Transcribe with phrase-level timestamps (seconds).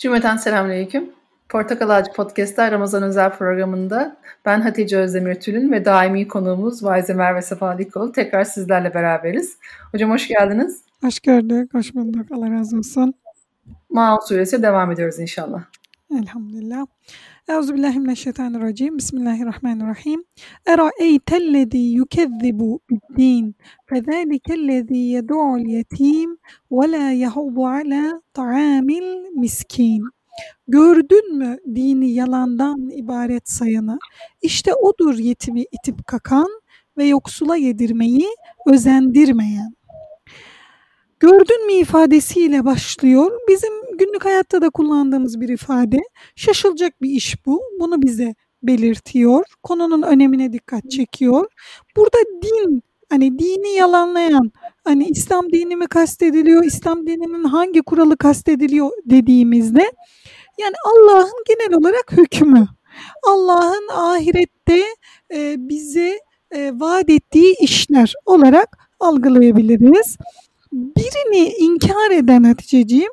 [0.00, 1.10] Cümleten selamünaleyküm.
[1.48, 7.42] Portakal Ağacı Podcast'ta Ramazan özel programında ben Hatice Özdemir Tülün ve daimi konuğumuz Vaize Merve
[7.42, 9.58] Sefa Dikoğlu tekrar sizlerle beraberiz.
[9.92, 10.84] Hocam hoş geldiniz.
[11.00, 12.26] Hoş gördük, hoş bulduk.
[12.32, 13.14] Allah razı olsun.
[13.90, 15.62] Maun suresi devam ediyoruz inşallah.
[16.20, 16.86] Elhamdülillah.
[17.50, 18.98] Euzubillahimineşşeytanirracim.
[18.98, 20.24] Bismillahirrahmanirrahim.
[20.66, 23.56] Eraeytellezî yukezzibu biddin.
[23.86, 26.38] Fezâlikellezî yed'u'l yetim
[26.72, 30.02] ve lâ yahuddu alâ ta'amil miskin.
[30.68, 33.98] Gördün mü dini yalandan ibaret sayanı?
[34.42, 36.48] İşte odur yetimi itip kakan
[36.98, 38.26] ve yoksula yedirmeyi
[38.66, 39.74] özendirmeyen.
[41.20, 43.30] Gördün mü ifadesiyle başlıyor.
[43.48, 45.98] Bizim günlük hayatta da kullandığımız bir ifade.
[46.36, 47.62] Şaşılacak bir iş bu.
[47.80, 49.44] Bunu bize belirtiyor.
[49.62, 51.46] Konunun önemine dikkat çekiyor.
[51.96, 54.52] Burada din hani dini yalanlayan
[54.84, 59.92] hani İslam dini mi kastediliyor, İslam dininin hangi kuralı kastediliyor dediğimizde
[60.58, 62.68] yani Allah'ın genel olarak hükmü.
[63.26, 64.82] Allah'ın ahirette
[65.34, 70.16] e, bize e, vaat ettiği işler olarak algılayabiliriz.
[70.72, 73.10] Birini inkar eden Hatice'ciğim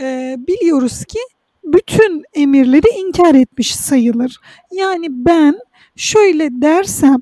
[0.00, 1.18] e, biliyoruz ki
[1.64, 4.40] bütün emirleri inkar etmiş sayılır.
[4.72, 5.58] Yani ben
[5.96, 7.16] şöyle dersem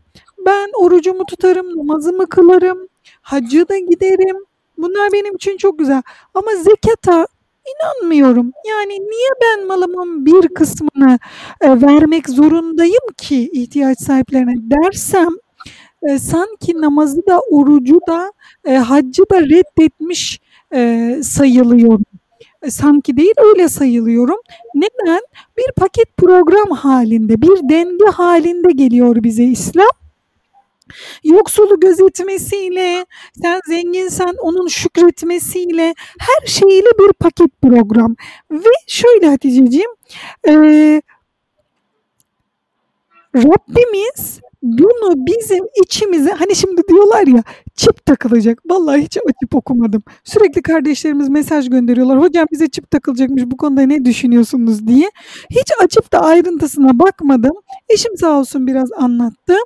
[0.47, 2.89] ben orucumu tutarım, namazımı kılarım,
[3.23, 4.37] hacı da giderim.
[4.79, 6.03] Bunlar benim için çok güzel.
[6.35, 7.27] Ama zekata
[7.67, 8.53] inanmıyorum.
[8.69, 11.19] Yani niye ben malımın bir kısmını
[11.61, 15.29] e, vermek zorundayım ki ihtiyaç sahiplerine dersem
[16.03, 18.33] e, sanki namazı da orucu da
[18.65, 20.41] e, haccı da reddetmiş
[20.75, 22.05] e, sayılıyorum.
[22.63, 24.39] E, sanki değil öyle sayılıyorum.
[24.75, 25.21] Neden?
[25.59, 29.89] Bir paket program halinde, bir denge halinde geliyor bize İslam.
[31.25, 33.07] Yoksulu gözetmesiyle,
[33.43, 38.17] sen zenginsen onun şükretmesiyle, her şeyiyle bir paket program.
[38.51, 39.91] Ve şöyle Hatice'ciğim,
[40.49, 40.53] e,
[43.35, 47.43] Rabbimiz bunu bizim içimize hani şimdi diyorlar ya
[47.75, 48.59] çip takılacak.
[48.67, 50.03] Vallahi hiç açıp okumadım.
[50.25, 52.21] Sürekli kardeşlerimiz mesaj gönderiyorlar.
[52.21, 55.11] Hocam bize çip takılacakmış bu konuda ne düşünüyorsunuz diye.
[55.51, 57.53] Hiç açıp da ayrıntısına bakmadım.
[57.89, 59.57] Eşim sağ olsun biraz anlattı.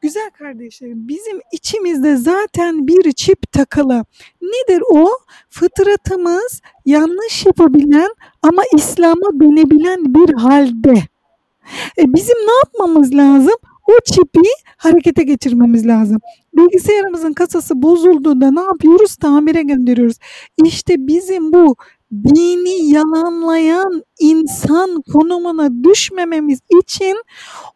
[0.00, 4.04] Güzel kardeşlerim bizim içimizde zaten bir çip takılı.
[4.42, 5.08] Nedir o?
[5.48, 10.94] Fıtratımız yanlış yapabilen ama İslam'a dönebilen bir halde.
[11.98, 13.54] E bizim ne yapmamız lazım?
[13.86, 16.18] O çipi harekete geçirmemiz lazım.
[16.56, 19.16] Bilgisayarımızın kasası bozulduğunda ne yapıyoruz?
[19.16, 20.16] Tamire gönderiyoruz.
[20.64, 21.76] İşte bizim bu
[22.12, 27.16] dini yalanlayan insan konumuna düşmememiz için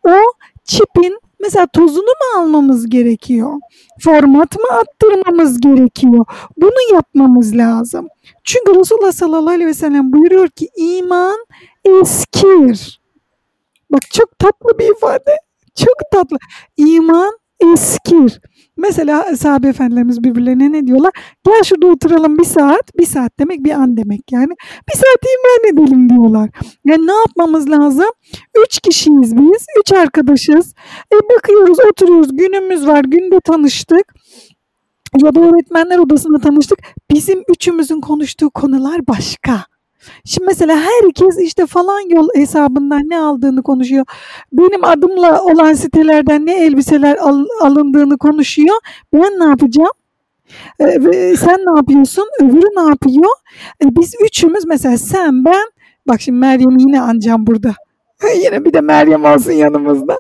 [0.07, 0.17] o
[0.65, 3.53] çipin mesela tozunu mu almamız gerekiyor?
[4.01, 6.25] Format mı attırmamız gerekiyor?
[6.57, 8.09] Bunu yapmamız lazım.
[8.45, 11.39] Çünkü Resulullah sallallahu aleyhi ve sellem buyuruyor ki iman
[11.85, 13.01] eskir.
[13.93, 15.48] Bak çok tatlı bir ifade.
[15.79, 16.37] Çok tatlı.
[16.77, 18.41] İman eskir.
[18.77, 21.13] Mesela sahabe efendilerimiz birbirlerine ne diyorlar?
[21.47, 22.99] Gel şurada oturalım bir saat.
[22.99, 24.53] Bir saat demek bir an demek yani.
[24.89, 26.51] Bir saat iman edelim diyorlar.
[26.85, 28.11] Yani ne yapmamız lazım?
[28.65, 29.67] Üç kişiyiz biz.
[29.81, 30.75] Üç arkadaşız.
[31.13, 32.37] E bakıyoruz oturuyoruz.
[32.37, 33.05] Günümüz var.
[33.05, 34.15] Günde tanıştık
[35.25, 36.79] ya da öğretmenler odasında tanıştık.
[37.11, 39.65] Bizim üçümüzün konuştuğu konular başka.
[40.25, 44.05] Şimdi mesela herkes işte falan yol hesabından ne aldığını konuşuyor.
[44.53, 48.77] Benim adımla olan sitelerden ne elbiseler al, alındığını konuşuyor.
[49.13, 49.93] Ben ne yapacağım?
[50.81, 52.25] Ee, sen ne yapıyorsun?
[52.41, 53.33] Öbürü ne yapıyor?
[53.85, 55.65] Ee, biz üçümüz mesela sen ben
[56.09, 57.75] bak şimdi Meryem'i yine anacağım burada.
[58.45, 60.19] Yine bir de Meryem olsun yanımızda.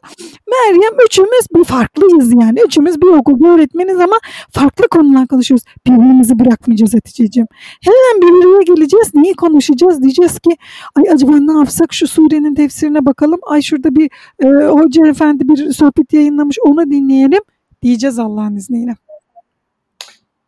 [0.51, 2.59] Meryem üçümüz bir farklıyız yani.
[2.67, 4.17] Üçümüz bir okulda öğretmeniz ama
[4.51, 5.65] farklı konular konuşuyoruz.
[5.87, 7.47] Birbirimizi bırakmayacağız Hatice'ciğim.
[7.85, 9.15] Hemen bir araya geleceğiz.
[9.15, 10.03] Neyi konuşacağız?
[10.03, 10.51] Diyeceğiz ki
[10.95, 13.41] ay acaba ne yapsak şu surenin tefsirine bakalım.
[13.43, 14.11] Ay şurada bir
[14.43, 17.43] e, hoca efendi bir sohbet yayınlamış onu dinleyelim.
[17.83, 18.97] Diyeceğiz Allah'ın izniyle.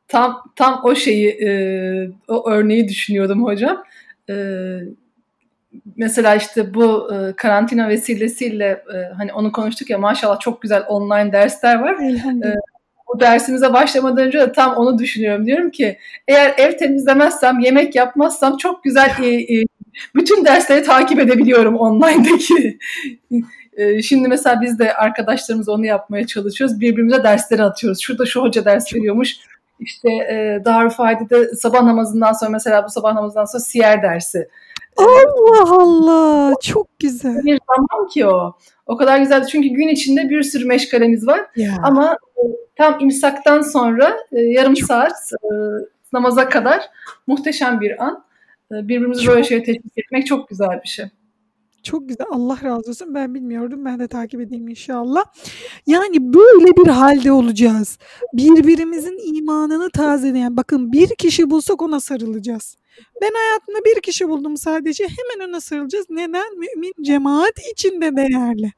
[0.09, 1.51] Tam tam o şeyi e,
[2.29, 3.83] o örneği düşünüyordum hocam.
[4.31, 4.35] E,
[5.97, 11.33] mesela işte bu e, karantina vesilesiyle e, hani onu konuştuk ya maşallah çok güzel online
[11.33, 11.97] dersler var.
[12.45, 12.55] E,
[13.15, 15.47] bu dersimize başlamadan önce de tam onu düşünüyorum.
[15.47, 19.65] Diyorum ki eğer ev temizlemezsem, yemek yapmazsam çok güzel e, e,
[20.15, 22.79] bütün dersleri takip edebiliyorum online'daki.
[23.77, 26.81] e, şimdi mesela biz de arkadaşlarımız onu yapmaya çalışıyoruz.
[26.81, 28.01] Birbirimize dersleri atıyoruz.
[28.01, 29.37] Şurada şu hoca ders veriyormuş.
[29.81, 34.49] İşte e, Darülfayde'de sabah namazından sonra mesela bu sabah namazından sonra siyer dersi
[34.97, 37.45] Allah Allah çok güzel.
[37.45, 38.53] Bir zaman ki o.
[38.87, 41.41] O kadar güzeldi çünkü gün içinde bir sürü meşgalemiz var.
[41.57, 41.75] Ya.
[41.83, 42.43] Ama e,
[42.77, 45.49] tam imsaktan sonra e, yarım saat e,
[46.13, 46.81] namaza kadar
[47.27, 48.25] muhteşem bir an.
[48.71, 51.07] birbirimizi çok, böyle şeye teşvik etmek çok güzel bir şey.
[51.83, 52.27] Çok güzel.
[52.31, 53.15] Allah razı olsun.
[53.15, 53.85] Ben bilmiyordum.
[53.85, 55.25] Ben de takip edeyim inşallah.
[55.87, 57.99] Yani böyle bir halde olacağız.
[58.33, 60.57] Birbirimizin imanını tazeleyen.
[60.57, 62.77] Bakın bir kişi bulsak ona sarılacağız.
[63.23, 65.05] Ben hayatımda bir kişi buldum sadece.
[65.05, 66.07] Hemen ona sarılacağız.
[66.11, 66.59] Neden?
[66.59, 68.73] Mümin cemaat içinde değerli.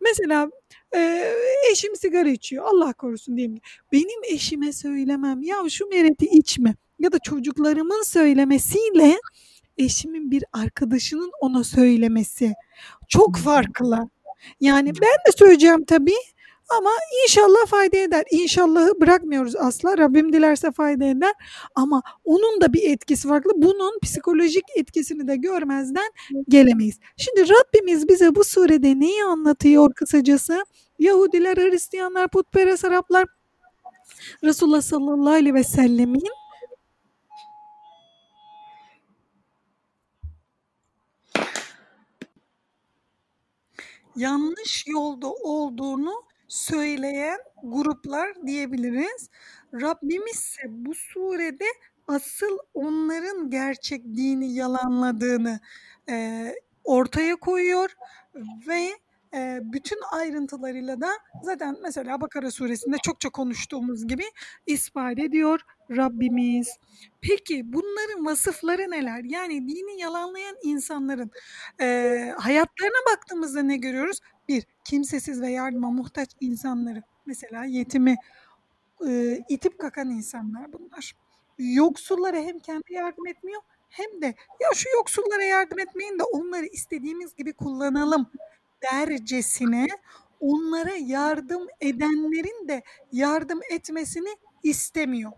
[0.00, 0.50] Mesela
[0.96, 1.32] e,
[1.72, 2.64] eşim sigara içiyor.
[2.64, 3.60] Allah korusun diyeyim.
[3.92, 5.42] Benim eşime söylemem.
[5.42, 6.74] Ya şu mereti içme.
[6.98, 9.18] Ya da çocuklarımın söylemesiyle
[9.78, 12.54] eşimin bir arkadaşının ona söylemesi
[13.08, 14.08] çok farklı.
[14.60, 16.16] Yani ben de söyleyeceğim tabii
[16.78, 16.90] ama
[17.24, 18.24] inşallah fayda eder.
[18.30, 19.98] İnşallahı bırakmıyoruz asla.
[19.98, 21.32] Rabbim dilerse fayda eder.
[21.74, 23.50] Ama onun da bir etkisi farklı.
[23.56, 26.10] Bunun psikolojik etkisini de görmezden
[26.48, 26.98] gelemeyiz.
[27.16, 30.64] Şimdi Rabbimiz bize bu surede neyi anlatıyor kısacası?
[30.98, 33.24] Yahudiler, Hristiyanlar, putperest Araplar
[34.44, 36.22] Resulullah sallallahu aleyhi ve sellemin
[44.16, 49.30] yanlış yolda olduğunu söyleyen gruplar diyebiliriz.
[49.74, 51.66] Rabbimiz ise bu surede
[52.08, 55.60] asıl onların gerçek dini yalanladığını
[56.08, 56.48] e,
[56.84, 57.90] ortaya koyuyor
[58.68, 58.90] ve
[59.34, 61.10] e, bütün ayrıntılarıyla da
[61.42, 64.24] zaten mesela Bakara suresinde çokça konuştuğumuz gibi
[64.66, 65.60] ispat ediyor
[65.90, 66.78] Rabbimiz.
[67.20, 69.24] Peki bunların vasıfları neler?
[69.24, 71.30] Yani dini yalanlayan insanların
[71.80, 71.86] e,
[72.38, 74.20] hayatlarına baktığımızda ne görüyoruz?
[74.48, 77.02] Bir, kimsesiz ve yardıma muhtaç insanları.
[77.26, 78.16] Mesela yetimi
[79.08, 81.16] e, itip kakan insanlar bunlar.
[81.58, 84.26] Yoksullara hem kendi yardım etmiyor hem de
[84.60, 88.26] ya şu yoksullara yardım etmeyin de onları istediğimiz gibi kullanalım
[88.82, 89.86] dercesine
[90.40, 92.82] onlara yardım edenlerin de
[93.12, 95.32] yardım etmesini istemiyor.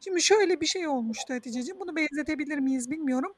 [0.00, 1.80] Şimdi şöyle bir şey olmuştu Hatice'ciğim.
[1.80, 3.34] Bunu benzetebilir miyiz bilmiyorum.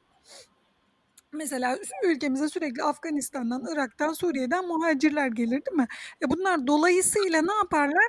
[1.33, 5.87] Mesela ülkemize sürekli Afganistan'dan, Irak'tan, Suriye'den muhacirler gelir değil mi?
[6.25, 8.07] E bunlar dolayısıyla ne yaparlar?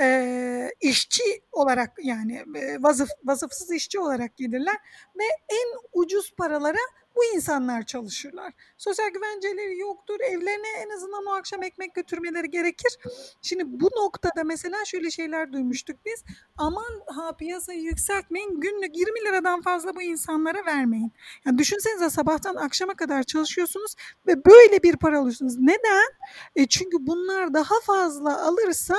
[0.00, 4.76] e, işçi olarak yani e, vazıf, vasıfsız işçi olarak gelirler
[5.18, 6.78] ve en ucuz paralara
[7.16, 8.52] bu insanlar çalışırlar.
[8.78, 10.20] Sosyal güvenceleri yoktur.
[10.20, 12.98] Evlerine en azından o akşam ekmek götürmeleri gerekir.
[13.42, 16.24] Şimdi bu noktada mesela şöyle şeyler duymuştuk biz.
[16.56, 18.60] Aman ha piyasayı yükseltmeyin.
[18.60, 21.12] Günlük 20 liradan fazla bu insanlara vermeyin.
[21.46, 23.94] Yani düşünsenize sabahtan akşama kadar çalışıyorsunuz
[24.26, 25.58] ve böyle bir para alıyorsunuz.
[25.58, 26.12] Neden?
[26.56, 28.96] E çünkü bunlar daha fazla alırsa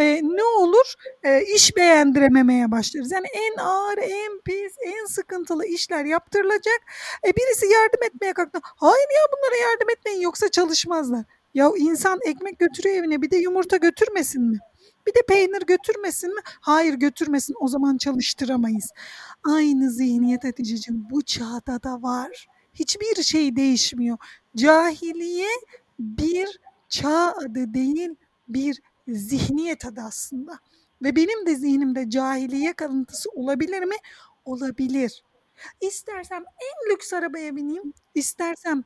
[0.00, 0.94] e, ne olur?
[1.22, 3.12] E, iş beğendirememeye başlarız.
[3.12, 6.80] Yani en ağır, en pis, en sıkıntılı işler yaptırılacak.
[7.22, 8.58] E, birisi yardım etmeye kalktı.
[8.62, 11.24] Hayır ya bunlara yardım etmeyin yoksa çalışmazlar.
[11.54, 14.58] Ya insan ekmek götürüyor evine bir de yumurta götürmesin mi?
[15.06, 16.40] Bir de peynir götürmesin mi?
[16.44, 18.90] Hayır götürmesin o zaman çalıştıramayız.
[19.44, 22.46] Aynı zihniyet Hatice'cim bu çağda da var.
[22.74, 24.18] Hiçbir şey değişmiyor.
[24.56, 25.48] Cahiliye
[25.98, 28.14] bir çağ adı değil
[28.48, 30.58] bir zihniyet adı aslında.
[31.02, 33.96] Ve benim de zihnimde cahiliye kalıntısı olabilir mi?
[34.44, 35.22] Olabilir.
[35.80, 38.84] İstersem en lüks arabaya bineyim, istersem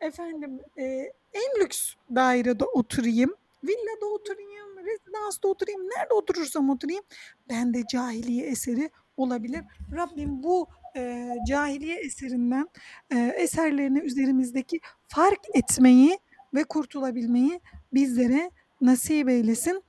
[0.00, 0.84] efendim e,
[1.32, 3.34] en lüks dairede oturayım,
[3.64, 7.04] villada oturayım, rezidansta oturayım, nerede oturursam oturayım.
[7.48, 9.60] Ben de cahiliye eseri olabilir.
[9.96, 12.68] Rabbim bu e, cahiliye eserinden
[13.10, 16.18] e, eserlerini üzerimizdeki fark etmeyi
[16.54, 17.60] ve kurtulabilmeyi
[17.92, 19.82] bizlere nasip eylesin.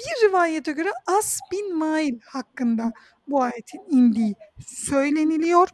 [0.00, 2.92] Bir rivayete göre As bin Mail hakkında
[3.28, 4.34] bu ayetin indiği
[4.66, 5.68] söyleniliyor.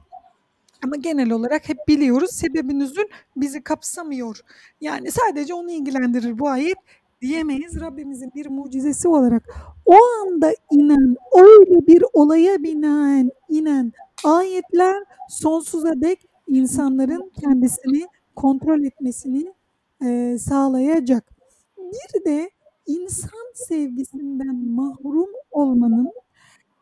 [0.85, 3.04] Ama genel olarak hep biliyoruz sebebi nüzül
[3.37, 4.40] bizi kapsamıyor.
[4.81, 6.76] Yani sadece onu ilgilendirir bu ayet
[7.21, 7.81] diyemeyiz.
[7.81, 9.43] Rabbimizin bir mucizesi olarak
[9.87, 13.93] o anda inen, öyle bir olaya binaen inen
[14.25, 19.52] ayetler sonsuza dek insanların kendisini kontrol etmesini
[20.04, 21.25] e, sağlayacak.
[21.78, 22.50] Bir de
[22.87, 26.12] insan sevgisinden mahrum olmanın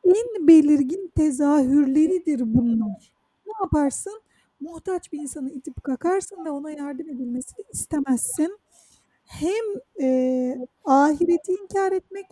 [0.05, 3.13] en belirgin tezahürleridir bunlar.
[3.47, 4.23] Ne yaparsın?
[4.61, 8.59] Muhtaç bir insanı itip kakarsın ve ona yardım edilmesini istemezsin.
[9.25, 12.27] Hem e, ahireti inkar etmek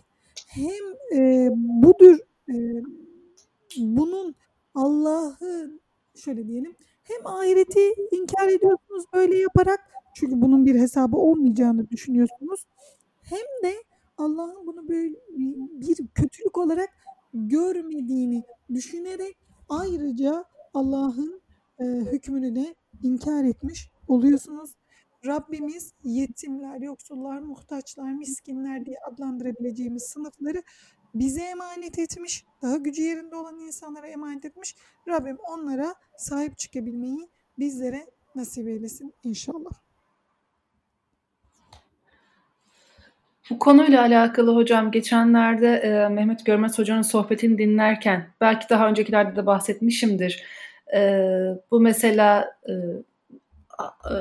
[0.47, 2.17] hem e, budur
[2.49, 2.55] e,
[3.77, 4.35] bunun
[4.75, 5.79] Allah'ı
[6.15, 9.79] şöyle diyelim hem ahireti inkar ediyorsunuz böyle yaparak
[10.15, 12.65] çünkü bunun bir hesabı olmayacağını düşünüyorsunuz.
[13.31, 13.83] Hem de
[14.17, 15.15] Allah'ın bunu böyle
[15.81, 16.89] bir kötülük olarak
[17.33, 19.37] görmediğini düşünerek
[19.69, 21.41] ayrıca Allah'ın
[21.79, 24.75] e, hükmünü de inkar etmiş oluyorsunuz.
[25.25, 30.63] Rabbimiz yetimler, yoksullar, muhtaçlar, miskinler diye adlandırabileceğimiz sınıfları
[31.15, 32.45] bize emanet etmiş.
[32.61, 34.75] Daha gücü yerinde olan insanlara emanet etmiş.
[35.07, 39.90] Rabbim onlara sahip çıkabilmeyi bizlere nasip eylesin inşallah.
[43.51, 49.45] Bu konuyla alakalı hocam geçenlerde e, Mehmet Görmez hocanın sohbetini dinlerken belki daha öncekilerde de
[49.45, 50.43] bahsetmişimdir.
[50.95, 51.21] E,
[51.71, 52.73] bu mesela e,
[53.81, 54.15] e,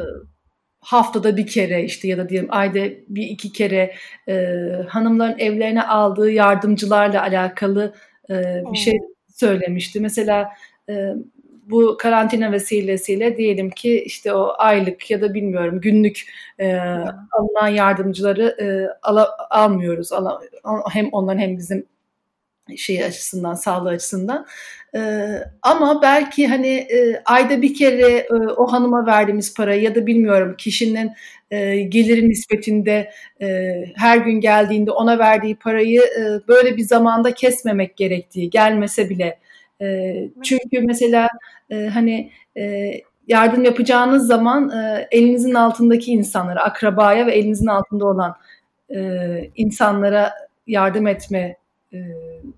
[0.81, 3.95] haftada bir kere işte ya da diyelim ayda bir iki kere
[4.29, 4.57] e,
[4.89, 7.95] hanımların evlerine aldığı yardımcılarla alakalı
[8.31, 8.99] e, bir şey
[9.35, 10.01] söylemişti.
[10.01, 10.53] Mesela
[10.89, 11.15] e,
[11.71, 16.23] bu karantina vesilesiyle diyelim ki işte o aylık ya da bilmiyorum günlük
[16.59, 16.77] e,
[17.33, 18.67] alınan yardımcıları e,
[19.03, 20.13] ala, almıyoruz.
[20.13, 20.41] Ala,
[20.93, 21.87] hem onların hem bizim
[22.77, 24.47] şey açısından, sağlığı açısından.
[24.97, 25.29] E,
[25.63, 30.55] ama belki hani e, ayda bir kere e, o hanıma verdiğimiz parayı ya da bilmiyorum
[30.59, 31.13] kişinin
[31.51, 33.13] e, geliri nispetinde
[33.43, 39.39] e, her gün geldiğinde ona verdiği parayı e, böyle bir zamanda kesmemek gerektiği, gelmese bile.
[39.81, 41.29] E, çünkü mesela
[41.71, 42.93] e, hani e,
[43.29, 48.35] yardım yapacağınız zaman e, elinizin altındaki insanlara, akrabaya ve elinizin altında olan
[48.95, 49.01] e,
[49.57, 50.33] insanlara
[50.67, 51.57] yardım etme
[51.93, 51.99] e,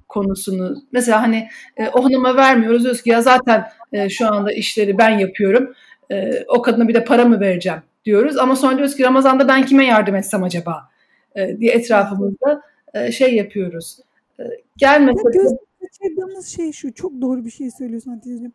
[0.08, 2.82] konusunu mesela hani e, o hanıma vermiyoruz.
[2.82, 5.74] Diyoruz ki ya zaten e, şu anda işleri ben yapıyorum.
[6.10, 7.80] E, o kadına bir de para mı vereceğim?
[8.04, 8.36] diyoruz.
[8.38, 10.88] Ama sonra diyoruz ki Ramazan'da ben kime yardım etsem acaba?
[11.36, 12.62] e, diye etrafımızda
[12.94, 13.98] e, şey yapıyoruz.
[14.40, 14.42] E,
[14.76, 15.52] gelmese Göz
[15.92, 18.52] kaçırdığımız şey şu çok doğru bir şey söylüyorsun Hatice'ciğim.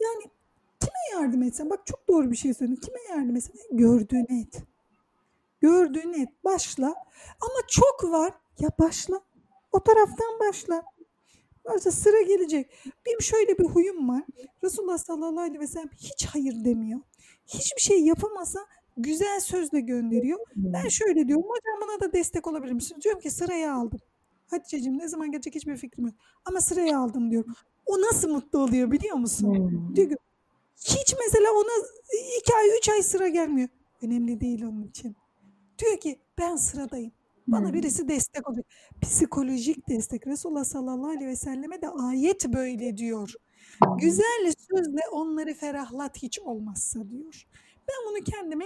[0.00, 0.24] Yani
[0.80, 4.62] kime yardım etsem bak çok doğru bir şey söyledin kime yardım etsem gördüğün et.
[5.60, 6.86] Gördüğün et başla
[7.40, 9.20] ama çok var ya başla
[9.72, 10.82] o taraftan başla.
[11.64, 12.70] Varsa sıra gelecek.
[13.06, 14.22] Benim şöyle bir huyum var.
[14.64, 17.00] Resulullah sallallahu aleyhi ve sellem hiç hayır demiyor.
[17.46, 18.60] Hiçbir şey yapamasa
[18.96, 20.38] güzel sözle gönderiyor.
[20.56, 21.44] Ben şöyle diyorum.
[21.44, 22.96] Hocam bana da destek olabilir misin?
[23.02, 24.00] Diyorum ki sıraya aldım.
[24.46, 26.14] Hatice'cim ne zaman gelecek hiçbir fikrim yok.
[26.44, 27.54] Ama sıraya aldım diyorum.
[27.86, 29.54] O nasıl mutlu oluyor biliyor musun?
[29.54, 29.96] Hmm.
[29.96, 30.16] Diyor ki,
[30.76, 31.86] hiç mesela ona
[32.40, 33.68] iki ay, üç ay sıra gelmiyor.
[34.02, 35.16] Önemli değil onun için.
[35.78, 37.12] Diyor ki ben sıradayım.
[37.46, 38.66] Bana birisi destek olacak.
[39.02, 40.26] Psikolojik destek.
[40.26, 43.34] Resulullah sallallahu aleyhi ve selleme de ayet böyle diyor.
[43.98, 47.46] Güzel sözle onları ferahlat hiç olmazsa diyor.
[47.88, 48.64] Ben bunu kendime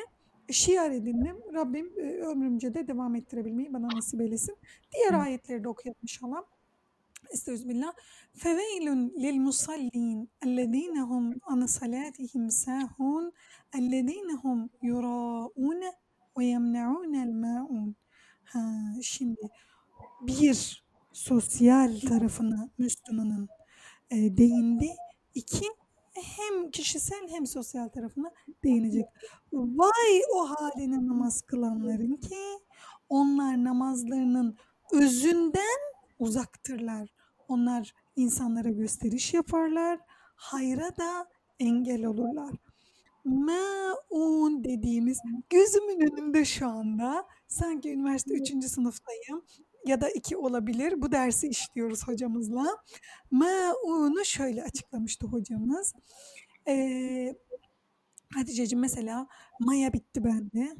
[0.50, 1.36] şiar edindim.
[1.54, 4.56] Rabbim e, ömrümce de devam ettirebilmeyi bana nasip eylesin.
[4.94, 6.42] Diğer ayetleri de okuyalım inşallah.
[7.30, 7.92] Estağfirullah.
[8.34, 13.32] Feveylun lil musallin ellezine hum an salatihim sahun
[13.78, 15.82] ellezine hum yuraun
[16.38, 17.96] ve yemnaun el maun.
[18.44, 18.60] Ha,
[19.02, 19.40] şimdi
[20.20, 23.48] bir sosyal tarafına Müslümanın
[24.10, 24.88] e, değindi.
[25.34, 25.64] İki
[26.22, 28.30] hem kişisel hem sosyal tarafına
[28.64, 29.06] değinecek.
[29.52, 32.58] Vay o haline namaz kılanların ki
[33.08, 34.56] onlar namazlarının
[34.92, 35.78] özünden
[36.18, 37.08] uzaktırlar.
[37.48, 40.00] Onlar insanlara gösteriş yaparlar,
[40.34, 41.28] hayra da
[41.60, 42.54] engel olurlar.
[43.24, 45.18] Maun dediğimiz
[45.50, 48.64] gözümün önünde şu anda sanki üniversite 3.
[48.64, 49.44] sınıftayım
[49.88, 51.02] ya da 2 olabilir.
[51.02, 52.76] Bu dersi işliyoruz hocamızla.
[53.30, 55.94] Maun'u şöyle açıklamıştı hocamız.
[56.68, 57.34] Ee,
[58.34, 59.26] Hatice'ciğim mesela
[59.60, 60.76] maya bitti bende.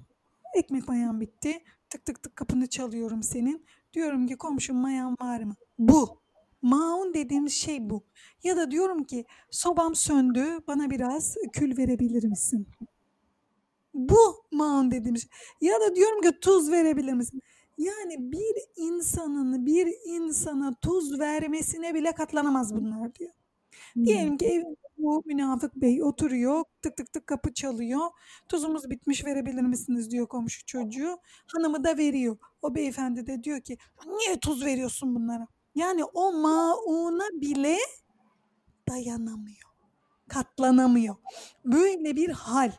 [0.54, 1.64] Ekmek mayan bitti.
[1.90, 3.66] Tık tık tık kapını çalıyorum senin.
[3.92, 5.54] Diyorum ki komşum mayan var mı?
[5.78, 6.20] Bu.
[6.62, 8.04] Maun dediğimiz şey bu.
[8.42, 12.68] Ya da diyorum ki sobam söndü bana biraz kül verebilir misin?
[13.94, 15.30] Bu maun dediğimiz şey.
[15.68, 17.42] Ya da diyorum ki tuz verebilir misin?
[17.78, 23.30] Yani bir insanın bir insana tuz vermesine bile katlanamaz bunlar diyor.
[23.92, 24.04] Hmm.
[24.04, 24.62] Diyelim ki ev
[24.98, 28.00] bu münafık bey oturuyor tık tık tık kapı çalıyor.
[28.48, 31.18] Tuzumuz bitmiş verebilir misiniz diyor komşu çocuğu.
[31.46, 32.36] Hanımı da veriyor.
[32.62, 35.46] O beyefendi de diyor ki niye tuz veriyorsun bunlara?
[35.74, 37.76] Yani o mauna bile
[38.88, 39.68] dayanamıyor.
[40.28, 41.16] Katlanamıyor.
[41.64, 42.72] Böyle bir hal.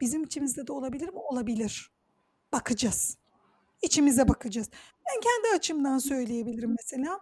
[0.00, 1.18] Bizim içimizde de olabilir mi?
[1.18, 1.90] Olabilir.
[2.52, 3.18] Bakacağız.
[3.82, 4.70] İçimize bakacağız.
[5.06, 7.20] Ben kendi açımdan söyleyebilirim mesela.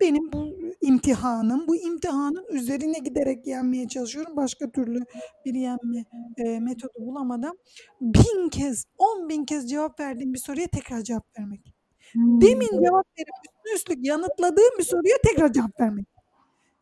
[0.00, 0.48] Benim bu
[0.80, 4.36] imtihanım, bu imtihanın üzerine giderek yenmeye çalışıyorum.
[4.36, 5.04] Başka türlü
[5.44, 6.04] bir yenme
[6.36, 7.56] e, metodu bulamadım.
[8.00, 11.74] Bin kez, on bin kez cevap verdiğim bir soruya tekrar cevap vermek.
[12.14, 16.06] Demin cevap verip üstüne üstlük yanıtladığım bir soruya tekrar cevap vermek.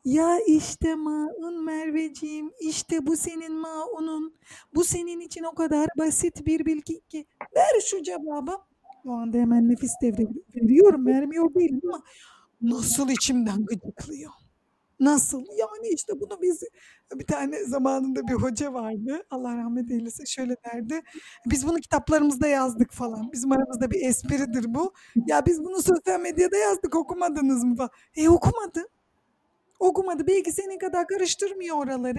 [0.05, 4.35] Ya işte maun Merveciğim, işte bu senin maunun.
[4.75, 7.27] Bu senin için o kadar basit bir bilgi ki.
[7.57, 8.59] Ver şu cevabı.
[9.05, 12.03] O anda hemen nefis devre veriyorum, vermiyor değilim ama
[12.63, 14.33] nasıl içimden gıcıklıyor.
[15.01, 15.39] Nasıl?
[15.41, 16.63] Yani işte bunu biz
[17.15, 19.23] bir tane zamanında bir hoca vardı.
[19.31, 20.25] Allah rahmet eylesin.
[20.25, 21.01] Şöyle derdi.
[21.47, 23.33] Biz bunu kitaplarımızda yazdık falan.
[23.33, 24.93] Bizim aramızda bir espridir bu.
[25.27, 27.91] Ya biz bunu sosyal medyada yazdık okumadınız mı falan.
[28.17, 28.89] E okumadı.
[29.83, 30.27] Okumadı.
[30.27, 32.19] Belki senin kadar karıştırmıyor oraları.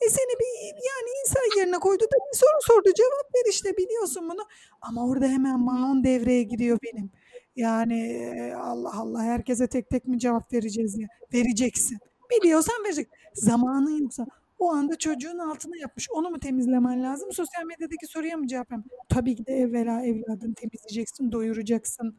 [0.00, 2.88] E seni bir yani insan yerine koydu da bir soru sordu.
[2.96, 4.40] Cevap ver işte biliyorsun bunu.
[4.82, 7.10] Ama orada hemen maun devreye giriyor benim.
[7.56, 8.28] Yani
[8.62, 11.08] Allah Allah herkese tek tek mi cevap vereceğiz ya?
[11.34, 11.98] Vereceksin.
[12.30, 13.08] Biliyorsan verecek.
[13.34, 14.26] Zamanın yoksa
[14.62, 16.08] o anda çocuğun altına yapmış.
[16.10, 17.32] Onu mu temizlemen lazım?
[17.32, 18.84] Sosyal medyadaki soruya mı cevap vermem?
[19.08, 22.16] Tabii ki de evvela evladını temizleyeceksin, doyuracaksın.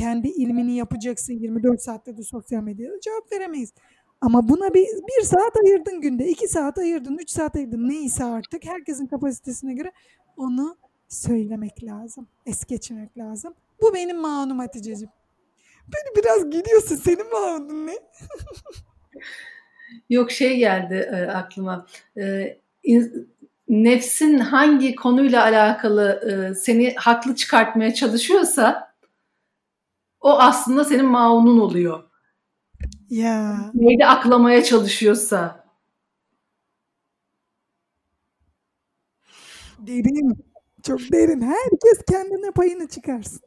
[0.00, 1.32] Kendi ilmini yapacaksın.
[1.32, 3.72] 24 saatte de sosyal medyada cevap veremeyiz.
[4.20, 8.64] Ama buna bir, bir saat ayırdın günde, iki saat ayırdın, üç saat ayırdın neyse artık
[8.66, 9.92] herkesin kapasitesine göre
[10.36, 10.76] onu
[11.08, 12.28] söylemek lazım.
[12.46, 13.54] Es geçmek lazım.
[13.80, 15.08] Bu benim maunum Hatice'cim.
[15.86, 16.96] Böyle biraz gülüyorsun.
[16.96, 17.94] Senin maunun ne?
[20.10, 21.86] Yok şey geldi e, aklıma.
[22.16, 23.28] E, in,
[23.68, 28.94] nefsin hangi konuyla alakalı e, seni haklı çıkartmaya çalışıyorsa
[30.20, 32.07] o aslında senin maunun oluyor.
[33.10, 33.70] Ya.
[33.74, 35.64] Neydi aklamaya çalışıyorsa.
[39.78, 40.44] Derin.
[40.82, 41.40] Çok derin.
[41.40, 43.40] Herkes kendine payını çıkarsın.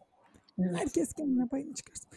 [0.59, 0.75] Evet.
[0.79, 2.09] Herkes kendine payını çıkarsın.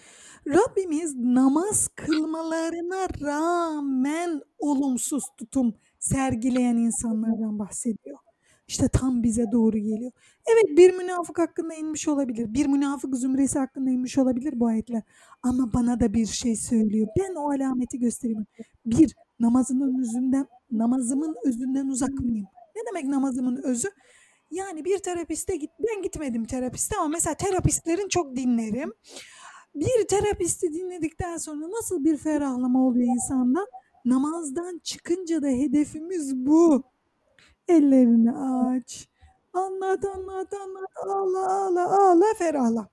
[0.47, 8.19] Rabbimiz namaz kılmalarına rağmen olumsuz tutum sergileyen insanlardan bahsediyor.
[8.69, 10.13] İşte tam bize doğru geliyor.
[10.47, 12.55] Evet bir münafık hakkında inmiş olabilir.
[12.55, 15.03] Bir münafık zümresi hakkında inmiş olabilir bu ayetler.
[15.43, 17.09] Ama bana da bir şey söylüyor.
[17.19, 18.47] Ben o alameti göstereyim.
[18.87, 22.47] Bir, namazının özünden, namazımın özünden uzak mıyım?
[22.77, 23.89] Ne demek namazımın özü?
[24.51, 28.93] Yani bir terapiste git, ben gitmedim terapiste ama mesela terapistlerin çok dinlerim.
[29.75, 33.67] Bir terapisti dinledikten sonra nasıl bir ferahlama oluyor insanda?
[34.05, 36.94] Namazdan çıkınca da hedefimiz bu.
[37.69, 39.09] Ellerini aç.
[39.53, 42.89] Anlat anlat anlat ağla ağla ağla ferahla.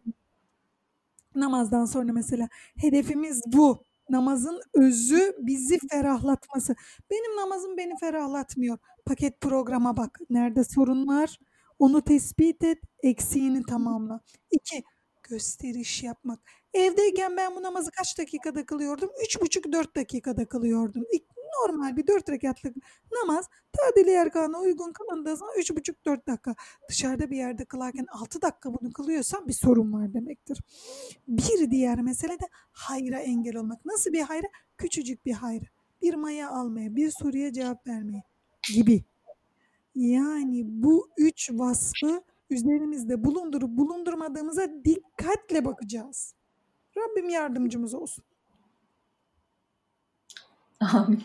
[1.36, 3.86] Namazdan sonra mesela hedefimiz bu.
[4.10, 6.76] Namazın özü bizi ferahlatması.
[7.12, 8.78] Benim namazım beni ferahlatmıyor.
[9.06, 10.20] Paket programa bak.
[10.30, 11.40] Nerede sorun var?
[11.80, 14.20] Onu tespit et, eksiğini tamamla.
[14.52, 14.84] İki,
[15.24, 16.40] gösteriş yapmak.
[16.74, 19.10] Evdeyken ben bu namazı kaç dakikada kılıyordum?
[19.26, 21.04] Üç buçuk dört dakikada kılıyordum.
[21.60, 22.76] Normal bir dört rekatlık
[23.12, 26.56] namaz tadili erkana uygun kılındığı zaman üç buçuk dört dakika.
[26.90, 30.60] Dışarıda bir yerde kılarken altı dakika bunu kılıyorsan bir sorun var demektir.
[31.28, 33.86] Bir diğer mesele de hayra engel olmak.
[33.86, 34.48] Nasıl bir hayra?
[34.78, 35.66] Küçücük bir hayra.
[36.02, 38.24] Bir maya almaya, bir soruya cevap vermeye
[38.74, 39.04] gibi.
[39.96, 46.36] Yani bu üç vasfı üzerimizde bulundurup bulundurmadığımıza dikkatle bakacağız.
[46.98, 48.24] Rabbim yardımcımız olsun.
[50.80, 51.24] Amin.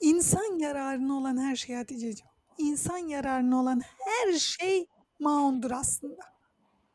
[0.00, 2.30] İnsan yararına olan her şey Hatice'ciğim.
[2.58, 4.86] İnsan yararına olan her şey
[5.20, 6.22] maundur aslında.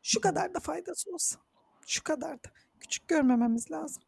[0.02, 1.38] Şu kadar da faydası olsa.
[1.86, 2.48] Şu kadar da.
[2.80, 4.02] Küçük görmememiz lazım.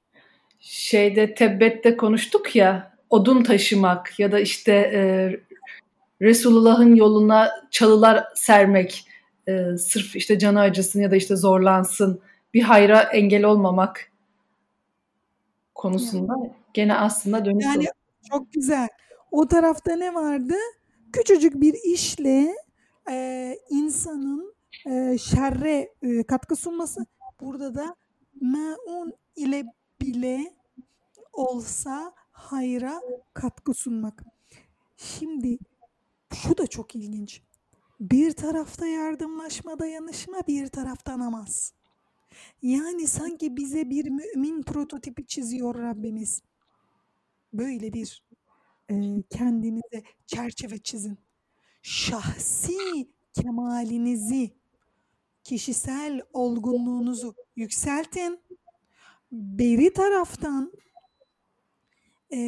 [0.61, 5.01] Şeyde Tebbet'te konuştuk ya odun taşımak ya da işte e,
[6.23, 9.09] Resulullah'ın yoluna çalılar sermek
[9.49, 12.21] e, sırf işte canı acısın ya da işte zorlansın
[12.55, 14.13] bir hayra engel olmamak
[15.75, 16.53] konusunda yani.
[16.75, 17.87] gene aslında dönüş Yani
[18.31, 18.89] çok güzel.
[19.31, 20.55] O tarafta ne vardı?
[21.13, 22.57] Küçücük bir işle
[23.11, 24.55] e, insanın
[24.87, 27.07] e, şerre e, katkı sunması.
[27.41, 27.97] Burada da
[28.41, 29.65] meun ile
[30.01, 30.55] bile
[31.33, 33.01] olsa hayra
[33.35, 34.25] katkı sunmak.
[34.97, 35.59] Şimdi
[36.35, 37.43] şu da çok ilginç.
[38.01, 41.73] Bir tarafta yardımlaşma, dayanışma, bir tarafta namaz.
[42.63, 46.43] Yani sanki bize bir mümin prototipi çiziyor Rabbimiz.
[47.55, 48.25] Böyle bir
[48.91, 48.95] e,
[49.31, 51.19] kendinize çerçeve çizin.
[51.83, 52.79] Şahsi
[53.35, 54.55] kemalinizi,
[55.45, 58.41] kişisel olgunluğunuzu yükseltin.
[59.33, 60.73] Beri taraftan
[62.33, 62.39] e,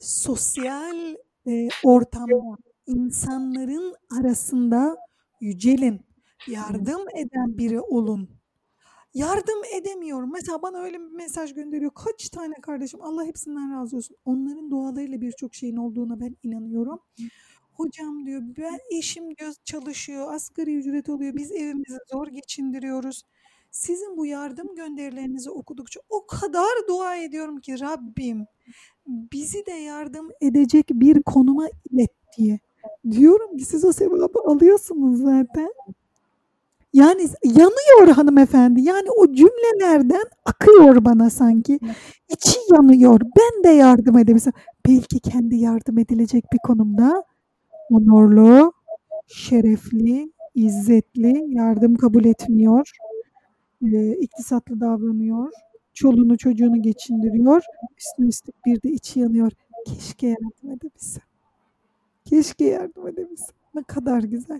[0.00, 4.96] sosyal e, ortamda insanların arasında
[5.40, 6.00] yücelin.
[6.46, 8.39] Yardım eden biri olun.
[9.14, 10.32] Yardım edemiyorum.
[10.32, 11.90] Mesela bana öyle bir mesaj gönderiyor.
[11.94, 14.16] Kaç tane kardeşim Allah hepsinden razı olsun.
[14.24, 16.98] Onların dualarıyla birçok şeyin olduğuna ben inanıyorum.
[17.72, 23.22] Hocam diyor ben eşim diyor çalışıyor asgari ücret oluyor biz evimizi zor geçindiriyoruz.
[23.70, 28.46] Sizin bu yardım gönderilerinizi okudukça o kadar dua ediyorum ki Rabbim
[29.08, 32.58] bizi de yardım edecek bir konuma ilet diye.
[33.10, 35.70] Diyorum ki siz o sevabı alıyorsunuz zaten.
[36.92, 38.80] Yani yanıyor hanımefendi.
[38.80, 41.78] Yani o cümlelerden akıyor bana sanki.
[42.28, 43.20] İçi yanıyor.
[43.20, 44.52] Ben de yardım edebilirim.
[44.88, 47.24] Belki kendi yardım edilecek bir konumda
[47.90, 48.72] onurlu,
[49.28, 52.90] şerefli, izzetli, yardım kabul etmiyor,
[53.92, 55.52] e, iktisatlı davranıyor,
[55.94, 57.62] çoluğunu çocuğunu geçindiriyor,
[57.98, 59.52] üstüne üstlük bir de içi yanıyor.
[59.86, 61.22] Keşke yardım edebilsem.
[62.24, 63.56] Keşke yardım edebilsem.
[63.74, 64.58] Ne kadar güzel.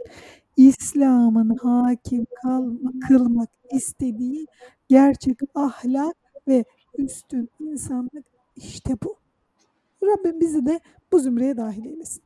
[0.57, 4.47] İslam'ın hakim kalma, kılmak istediği
[4.89, 6.17] gerçek ahlak
[6.49, 6.65] ve
[6.99, 9.17] üstün insanlık işte bu.
[10.03, 10.81] Rabbim bizi de
[11.13, 12.23] bu zümreye dahil eylesin.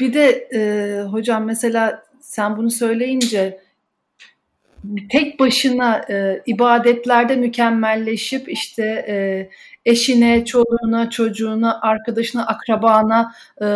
[0.00, 3.60] Bir de e, hocam mesela sen bunu söyleyince
[5.10, 9.48] tek başına e, ibadetlerde mükemmelleşip işte e,
[9.90, 13.66] eşine, çoluğuna, çocuğuna, arkadaşına, akrabana e,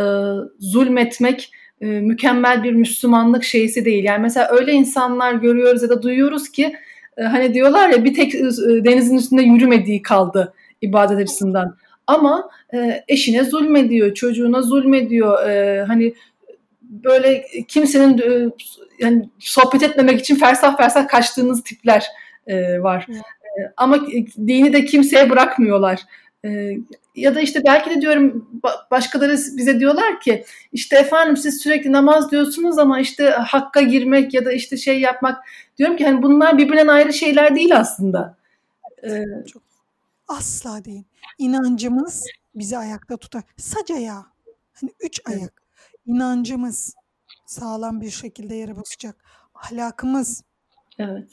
[0.58, 4.04] zulmetmek e, mükemmel bir Müslümanlık şeysi değil.
[4.04, 6.76] Yani mesela öyle insanlar görüyoruz ya da duyuyoruz ki
[7.16, 8.40] e, hani diyorlar ya bir tek e,
[8.84, 11.76] denizin üstünde yürümediği kaldı ibadet açısından.
[12.06, 15.48] Ama e, eşine zulmediyor, çocuğuna zulmediyor.
[15.48, 16.14] E, hani
[17.06, 18.50] böyle kimsenin e,
[18.98, 22.06] yani sohbet etmemek için fersah fersah kaçtığınız tipler
[22.46, 23.06] e, var.
[23.08, 23.20] Evet.
[23.20, 24.06] E, ama
[24.46, 26.00] dini de kimseye bırakmıyorlar.
[26.44, 26.72] E,
[27.14, 28.50] ya da işte belki de diyorum
[28.90, 34.44] başkaları bize diyorlar ki işte efendim siz sürekli namaz diyorsunuz ama işte hakka girmek ya
[34.44, 35.44] da işte şey yapmak
[35.78, 38.36] diyorum ki hani bunlar birbirinden ayrı şeyler değil aslında.
[39.04, 39.62] Ee, Çok
[40.28, 41.04] asla değil.
[41.38, 43.42] İnancımız bizi ayakta tutar.
[43.56, 44.24] Sac ayağı.
[44.72, 45.65] Hani üç ayak.
[46.06, 46.94] İnancımız
[47.46, 49.24] sağlam bir şekilde yere basacak.
[49.54, 50.42] Ahlakımız.
[50.98, 51.30] Evet.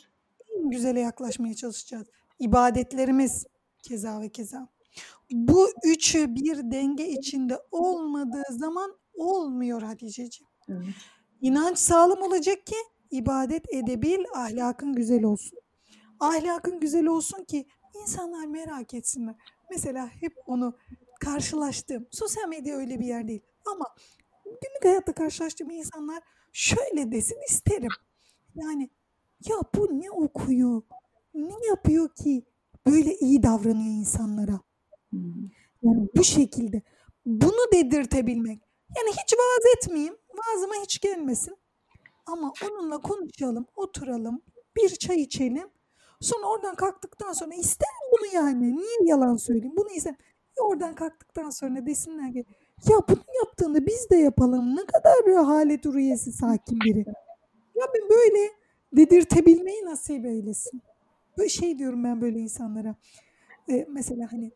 [0.58, 2.08] En güzele yaklaşmaya çalışacağız.
[2.40, 3.46] İbadetlerimiz
[3.84, 4.68] keza ve keza.
[5.32, 10.52] Bu üçü bir denge içinde olmadığı zaman olmuyor Hatice'ciğim.
[10.70, 10.96] Evet.
[11.42, 12.76] İnanç sağlam olacak ki
[13.12, 15.60] ibadet edebil, ahlakın güzel olsun.
[16.20, 17.66] Ahlakın güzel olsun ki
[18.02, 19.36] insanlar merak etsinler.
[19.72, 20.78] Mesela hep onu
[21.20, 23.86] karşılaştığım, sosyal medya öyle bir yer değil ama
[24.62, 27.92] günlük hayatta karşılaştığım insanlar şöyle desin isterim.
[28.56, 28.90] Yani
[29.50, 30.82] ya bu ne okuyor?
[31.34, 32.46] Ne yapıyor ki
[32.88, 34.60] böyle iyi davranıyor insanlara?
[35.84, 36.82] Yani bu şekilde
[37.26, 38.62] bunu dedirtebilmek.
[38.98, 40.18] Yani hiç vaaz etmeyeyim.
[40.34, 41.58] Vaazıma hiç gelmesin.
[42.26, 44.42] Ama onunla konuşalım, oturalım,
[44.76, 45.70] bir çay içelim.
[46.22, 48.78] Sonra oradan kalktıktan sonra isterim bunu yani.
[48.78, 49.74] Niye yalan söyleyeyim?
[49.78, 50.18] Bunu isterim.
[50.60, 52.46] Oradan kalktıktan sonra desinler ki
[52.90, 54.76] ya bunu yaptığını biz de yapalım.
[54.76, 57.06] Ne kadar halet rüyesi sakin biri.
[57.78, 58.50] Rabbim böyle
[58.94, 60.82] dedirtebilmeyi nasip eylesin.
[61.38, 62.96] Böyle şey diyorum ben böyle insanlara.
[63.70, 64.52] Ee, mesela hani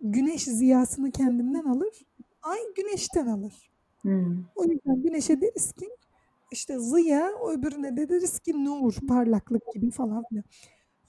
[0.00, 2.06] güneş ziyasını kendinden alır.
[2.42, 3.70] Ay güneşten alır.
[4.02, 4.44] Hmm.
[4.56, 5.90] O yüzden güneşe deriz ki
[6.52, 10.44] işte ziya, öbürüne de deriz ki nur, parlaklık gibi falan filan.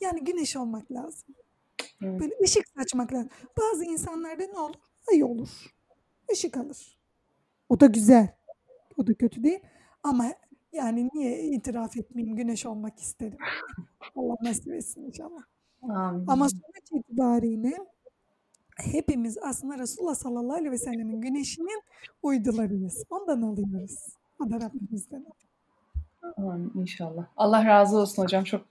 [0.01, 1.35] Yani güneş olmak lazım.
[2.03, 2.21] Evet.
[2.21, 3.29] Böyle ışık saçmak lazım.
[3.57, 4.75] Bazı insanlarda ne olur?
[5.11, 5.49] Ay olur.
[6.33, 6.97] Işık alır.
[7.69, 8.35] O da güzel.
[8.97, 9.59] O da kötü değil.
[10.03, 10.25] Ama
[10.73, 13.37] yani niye itiraf etmeyeyim güneş olmak isterim.
[14.15, 15.41] Allah nasip etsin inşallah.
[15.81, 16.27] Amin.
[16.27, 17.77] Ama sonuç itibariyle
[18.77, 21.83] hepimiz aslında Resulullah sallallahu aleyhi ve sellemin güneşinin
[22.23, 23.03] uydularıyız.
[23.09, 23.97] Ondan alıyoruz.
[24.39, 25.25] O da Rabbimizden.
[26.37, 27.25] Amin inşallah.
[27.37, 28.43] Allah razı olsun hocam.
[28.43, 28.61] Çok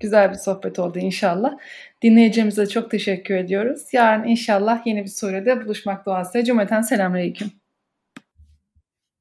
[0.00, 1.52] güzel bir sohbet oldu inşallah.
[2.02, 3.82] Dinleyicimize çok teşekkür ediyoruz.
[3.92, 6.44] Yarın inşallah yeni bir surede buluşmak duasıyla.
[6.44, 7.59] Cümleten selamünaleyküm.